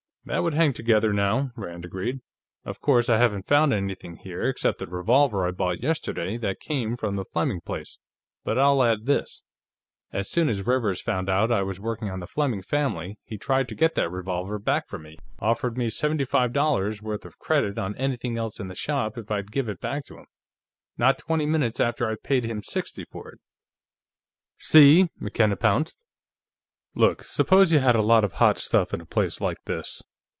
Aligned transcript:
"That 0.25 0.43
would 0.43 0.53
hang 0.53 0.71
together, 0.73 1.11
now," 1.13 1.51
Rand 1.55 1.83
agreed. 1.83 2.19
"Of 2.63 2.79
course, 2.79 3.09
I 3.09 3.17
haven't 3.17 3.47
found 3.47 3.73
anything 3.73 4.17
here, 4.17 4.43
except 4.43 4.77
the 4.77 4.85
revolver 4.85 5.47
I 5.47 5.49
bought 5.49 5.81
yesterday, 5.81 6.37
that 6.37 6.59
came 6.59 6.95
from 6.95 7.15
the 7.15 7.23
Fleming 7.25 7.59
place, 7.59 7.97
but 8.43 8.55
I'll 8.55 8.83
add 8.83 9.07
this: 9.07 9.43
As 10.13 10.29
soon 10.29 10.47
as 10.47 10.67
Rivers 10.67 11.01
found 11.01 11.27
out 11.27 11.51
I 11.51 11.63
was 11.63 11.79
working 11.79 12.07
for 12.09 12.19
the 12.19 12.27
Fleming 12.27 12.61
family, 12.61 13.17
he 13.25 13.39
tried 13.39 13.67
to 13.69 13.75
get 13.75 13.95
that 13.95 14.11
revolver 14.11 14.59
back 14.59 14.87
from 14.87 15.01
me. 15.01 15.17
Offered 15.39 15.75
me 15.75 15.89
seventy 15.89 16.23
five 16.23 16.53
dollars' 16.53 17.01
worth 17.01 17.25
of 17.25 17.39
credit 17.39 17.79
on 17.79 17.95
anything 17.95 18.37
else 18.37 18.59
in 18.59 18.67
the 18.67 18.75
shop 18.75 19.17
if 19.17 19.31
I'd 19.31 19.51
give 19.51 19.67
it 19.69 19.81
back 19.81 20.03
to 20.05 20.17
him, 20.19 20.27
not 20.99 21.17
twenty 21.17 21.47
minutes 21.47 21.79
after 21.79 22.07
I'd 22.07 22.21
paid 22.21 22.45
him 22.45 22.61
sixty 22.61 23.05
for 23.05 23.29
it." 23.31 23.39
"See!" 24.59 25.09
McKenna 25.19 25.55
pounced. 25.55 26.05
"Look; 26.93 27.23
suppose 27.23 27.71
you 27.71 27.79
had 27.79 27.95
a 27.95 28.03
lot 28.03 28.23
of 28.23 28.33
hot 28.33 28.59
stuff, 28.59 28.93
in 28.93 29.01
a 29.01 29.05
place 29.07 29.41
like 29.41 29.63
this. 29.65 30.03